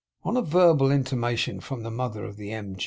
On 0.23 0.35
a 0.35 0.41
verbal 0.41 0.89
intimation 0.89 1.59
from 1.59 1.83
the 1.83 1.91
mother 1.91 2.23
of 2.25 2.35
the 2.35 2.51
M. 2.51 2.75